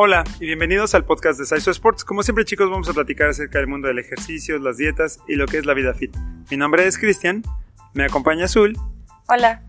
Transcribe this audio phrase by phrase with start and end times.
[0.00, 2.04] Hola y bienvenidos al podcast de Saiso Sports.
[2.04, 5.46] Como siempre chicos vamos a platicar acerca del mundo del ejercicio, las dietas y lo
[5.46, 6.16] que es la vida fit.
[6.52, 7.42] Mi nombre es Cristian,
[7.94, 8.78] me acompaña Azul.
[9.26, 9.64] Hola.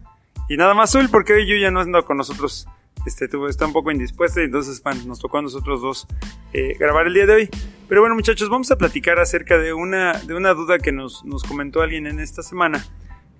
[0.48, 2.68] Y nada más Azul porque hoy yo ya no ando con nosotros.
[3.08, 6.08] Este, tuvo, está un poco indispuesta y entonces nos tocó a nosotros dos
[6.54, 7.50] eh, grabar el día de hoy.
[7.88, 11.42] Pero bueno muchachos, vamos a platicar acerca de una, de una duda que nos, nos
[11.42, 12.86] comentó alguien en esta semana.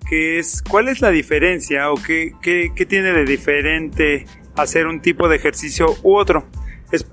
[0.08, 4.26] Que es, ¿cuál es la diferencia o qué, qué, qué tiene de diferente
[4.56, 6.48] hacer un tipo de ejercicio u otro?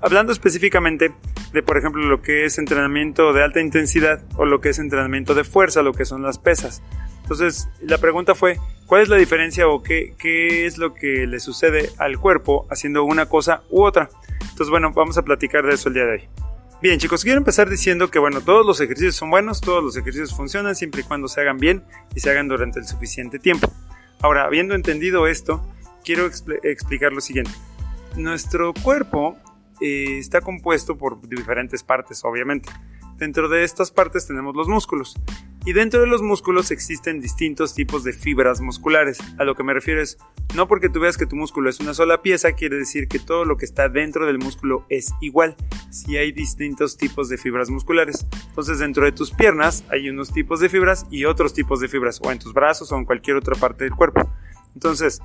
[0.00, 1.12] Hablando específicamente
[1.52, 5.34] de, por ejemplo, lo que es entrenamiento de alta intensidad o lo que es entrenamiento
[5.34, 6.82] de fuerza, lo que son las pesas.
[7.22, 11.40] Entonces, la pregunta fue, ¿cuál es la diferencia o qué, qué es lo que le
[11.40, 14.08] sucede al cuerpo haciendo una cosa u otra?
[14.40, 16.28] Entonces, bueno, vamos a platicar de eso el día de hoy.
[16.80, 20.34] Bien, chicos, quiero empezar diciendo que, bueno, todos los ejercicios son buenos, todos los ejercicios
[20.34, 21.84] funcionan siempre y cuando se hagan bien
[22.14, 23.70] y se hagan durante el suficiente tiempo.
[24.20, 25.64] Ahora, habiendo entendido esto,
[26.04, 26.26] quiero
[26.62, 27.50] explicar lo siguiente.
[28.16, 29.36] Nuestro cuerpo
[29.80, 32.70] eh, está compuesto por diferentes partes, obviamente.
[33.16, 35.16] Dentro de estas partes tenemos los músculos.
[35.66, 39.18] Y dentro de los músculos existen distintos tipos de fibras musculares.
[39.38, 40.16] A lo que me refiero es,
[40.54, 43.44] no porque tú veas que tu músculo es una sola pieza, quiere decir que todo
[43.44, 45.56] lo que está dentro del músculo es igual.
[45.90, 48.26] Si hay distintos tipos de fibras musculares.
[48.48, 52.20] Entonces dentro de tus piernas hay unos tipos de fibras y otros tipos de fibras,
[52.22, 54.30] o en tus brazos o en cualquier otra parte del cuerpo.
[54.74, 55.20] Entonces,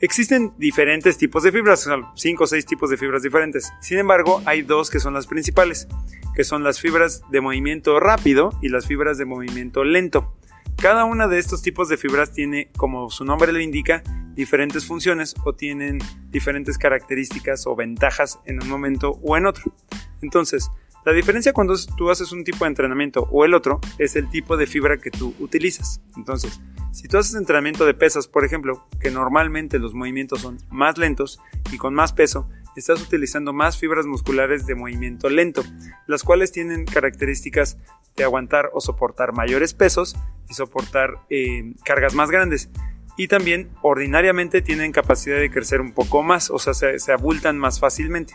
[0.00, 3.72] Existen diferentes tipos de fibras, cinco o seis tipos de fibras diferentes.
[3.80, 5.88] Sin embargo, hay dos que son las principales,
[6.36, 10.36] que son las fibras de movimiento rápido y las fibras de movimiento lento.
[10.76, 15.34] Cada una de estos tipos de fibras tiene, como su nombre lo indica, diferentes funciones
[15.44, 15.98] o tienen
[16.30, 19.74] diferentes características o ventajas en un momento o en otro.
[20.22, 20.70] Entonces,
[21.08, 24.58] la diferencia cuando tú haces un tipo de entrenamiento o el otro es el tipo
[24.58, 26.02] de fibra que tú utilizas.
[26.18, 26.60] Entonces,
[26.92, 31.40] si tú haces entrenamiento de pesas, por ejemplo, que normalmente los movimientos son más lentos
[31.72, 35.64] y con más peso, estás utilizando más fibras musculares de movimiento lento,
[36.06, 37.78] las cuales tienen características
[38.14, 40.14] de aguantar o soportar mayores pesos
[40.50, 42.68] y soportar eh, cargas más grandes.
[43.16, 47.56] Y también ordinariamente tienen capacidad de crecer un poco más, o sea, se, se abultan
[47.56, 48.34] más fácilmente.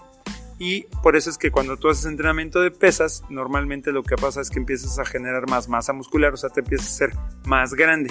[0.59, 4.41] Y por eso es que cuando tú haces entrenamiento de pesas, normalmente lo que pasa
[4.41, 7.11] es que empiezas a generar más masa muscular, o sea, te empiezas a ser
[7.45, 8.09] más grande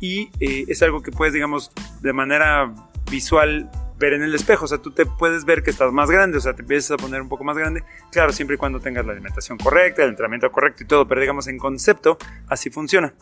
[0.00, 1.70] y eh, es algo que puedes, digamos,
[2.00, 2.72] de manera
[3.10, 6.38] visual ver en el espejo, o sea, tú te puedes ver que estás más grande,
[6.38, 9.04] o sea, te empiezas a poner un poco más grande, claro, siempre y cuando tengas
[9.04, 12.16] la alimentación correcta, el entrenamiento correcto y todo, pero digamos en concepto,
[12.48, 13.12] así funciona.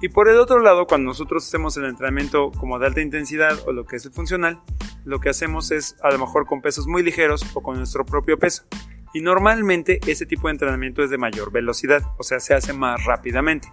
[0.00, 3.72] Y por el otro lado, cuando nosotros hacemos el entrenamiento como de alta intensidad o
[3.72, 4.60] lo que es el funcional,
[5.04, 8.38] lo que hacemos es a lo mejor con pesos muy ligeros o con nuestro propio
[8.38, 8.64] peso.
[9.12, 13.04] Y normalmente ese tipo de entrenamiento es de mayor velocidad, o sea, se hace más
[13.04, 13.68] rápidamente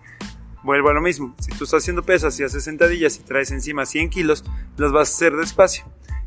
[0.66, 1.36] vuelvo a lo mismo.
[1.40, 4.44] Si tú estás haciendo pesas y haces sentadillas y traes encima 100 kilos,
[4.78, 5.86] las vas a hacer despacio.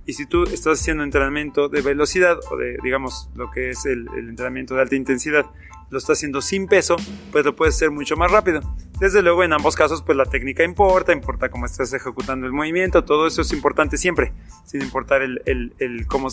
[0.08, 4.08] Y si tú estás haciendo entrenamiento de velocidad o de, digamos, lo que es el,
[4.16, 5.44] entrenamiento de alta intensidad,
[5.90, 6.96] lo estás haciendo sin peso,
[7.30, 8.62] pues lo puedes hacer mucho más rápido.
[9.00, 13.04] Desde luego, en ambos casos, pues la técnica importa, importa cómo estás ejecutando el movimiento,
[13.04, 14.32] todo eso es importante siempre,
[14.64, 16.28] sin importar el, el, cómo,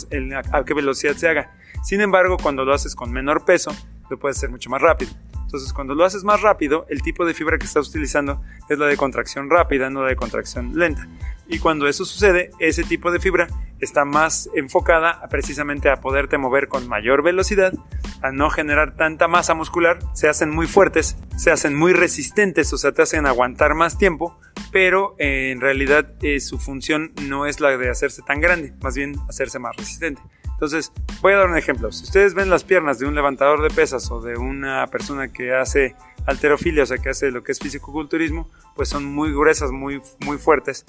[0.54, 1.54] a qué velocidad se haga.
[1.84, 3.76] Sin embargo, cuando lo haces con menor peso,
[4.10, 5.12] lo puedes hacer mucho más rápido.
[5.34, 8.86] Entonces, cuando lo haces más rápido, el tipo de fibra que estás utilizando es la
[8.86, 11.10] de contracción rápida, no la de contracción lenta.
[11.48, 13.48] Y cuando eso sucede, ese tipo de fibra
[13.80, 17.74] está más enfocada precisamente a poderte mover con mayor velocidad,
[18.22, 22.78] a no generar tanta masa muscular, se hacen muy fuertes, se hacen muy resistentes, o
[22.78, 24.40] sea, te hacen aguantar más tiempo,
[24.72, 28.96] pero eh, en realidad eh, su función no es la de hacerse tan grande, más
[28.96, 30.22] bien hacerse más resistente.
[30.56, 31.92] Entonces, voy a dar un ejemplo.
[31.92, 35.54] Si ustedes ven las piernas de un levantador de pesas o de una persona que
[35.54, 35.96] hace
[36.26, 40.38] alterofilia, o sea, que hace lo que es fisicoculturismo, pues son muy gruesas, muy, muy
[40.38, 40.86] fuertes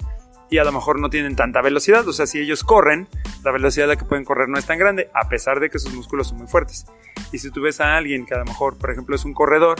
[0.49, 2.07] y a lo mejor no tienen tanta velocidad.
[2.07, 3.07] O sea, si ellos corren,
[3.43, 5.79] la velocidad a la que pueden correr no es tan grande, a pesar de que
[5.79, 6.85] sus músculos son muy fuertes.
[7.31, 9.77] Y si tú ves a alguien que a lo mejor, por ejemplo, es un corredor,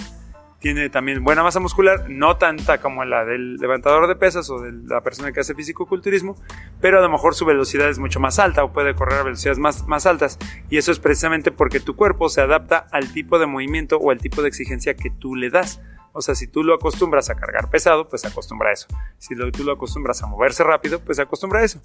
[0.59, 4.71] tiene también buena masa muscular, no tanta como la del levantador de pesas o de
[4.71, 6.35] la persona que hace físico-culturismo,
[6.81, 9.59] pero a lo mejor su velocidad es mucho más alta o puede correr a velocidades
[9.59, 10.39] más, más altas.
[10.69, 14.17] Y eso es precisamente porque tu cuerpo se adapta al tipo de movimiento o al
[14.17, 15.79] tipo de exigencia que tú le das.
[16.13, 18.87] O sea, si tú lo acostumbras a cargar pesado, pues acostumbra a eso.
[19.19, 21.79] Si tú lo acostumbras a moverse rápido, pues acostumbra a eso.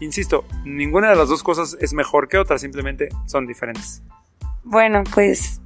[0.00, 4.02] Insisto, ninguna de las dos cosas es mejor que otra, simplemente son diferentes.
[4.64, 5.60] Bueno, pues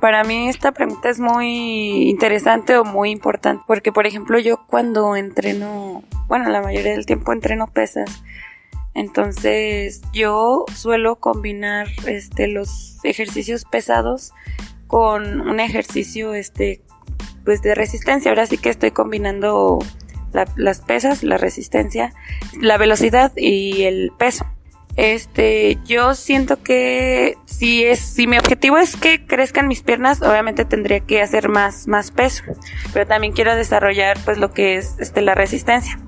[0.00, 5.16] para mí esta pregunta es muy interesante o muy importante porque, por ejemplo, yo cuando
[5.16, 8.22] entreno, bueno, la mayoría del tiempo entreno pesas,
[8.94, 14.32] entonces yo suelo combinar este, los ejercicios pesados
[14.86, 16.80] con un ejercicio este,
[17.44, 18.30] pues de resistencia.
[18.30, 19.78] Ahora sí que estoy combinando
[20.56, 22.12] las pesas, la resistencia,
[22.60, 24.46] la velocidad y el peso.
[24.96, 30.64] Este, yo siento que si es, si mi objetivo es que crezcan mis piernas, obviamente
[30.64, 32.44] tendría que hacer más, más peso.
[32.92, 35.98] Pero también quiero desarrollar pues lo que es este la resistencia.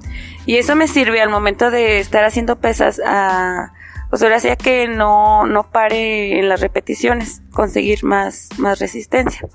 [0.45, 3.73] Y eso me sirve al momento de estar haciendo pesas a
[4.09, 9.49] pues ahora sí que no, no pare en las repeticiones, conseguir más, más resistencia.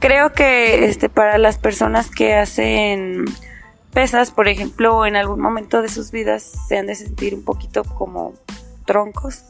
[0.00, 3.26] Creo que este para las personas que hacen
[3.92, 7.84] pesas, por ejemplo, en algún momento de sus vidas se han de sentir un poquito
[7.84, 8.34] como
[8.86, 9.44] troncos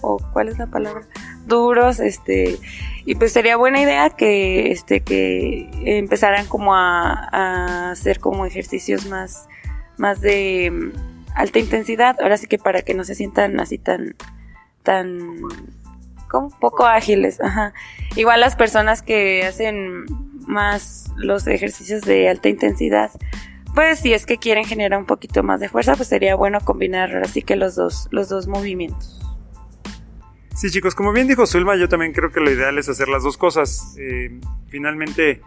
[0.00, 1.04] o cuál es la palabra
[1.46, 2.58] duros este
[3.04, 9.06] y pues sería buena idea que este que empezaran como a, a hacer como ejercicios
[9.06, 9.48] más
[9.96, 10.92] más de mm,
[11.34, 14.16] alta intensidad ahora sí que para que no se sientan así tan
[14.82, 15.38] tan
[16.28, 17.72] como poco ágiles ajá
[18.16, 20.04] igual las personas que hacen
[20.46, 23.10] más los ejercicios de alta intensidad
[23.76, 27.14] pues si es que quieren generar un poquito más de fuerza, pues sería bueno combinar
[27.16, 29.20] así que los dos, los dos movimientos.
[30.54, 33.22] Sí, chicos, como bien dijo Zulma, yo también creo que lo ideal es hacer las
[33.22, 33.94] dos cosas.
[33.98, 35.42] Eh, finalmente,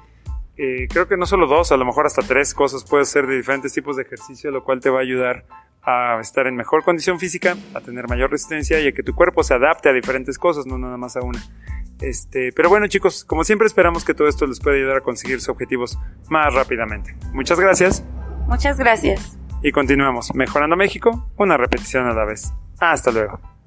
[0.58, 3.36] eh, creo que no solo dos, a lo mejor hasta tres cosas puedes hacer de
[3.36, 5.48] diferentes tipos de ejercicio, lo cual te va a ayudar
[5.90, 9.44] a estar en mejor condición física, a tener mayor resistencia y a que tu cuerpo
[9.44, 11.42] se adapte a diferentes cosas, no nada más a una.
[12.02, 15.40] Este, pero bueno chicos, como siempre esperamos que todo esto les pueda ayudar a conseguir
[15.40, 16.00] sus objetivos
[16.30, 17.16] más rápidamente.
[17.34, 18.04] Muchas gracias.
[18.48, 19.38] Muchas gracias.
[19.62, 22.54] Y continuamos, mejorando México, una repetición a la vez.
[22.80, 23.59] Hasta luego.